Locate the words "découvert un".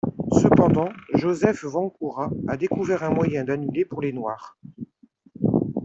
2.57-3.11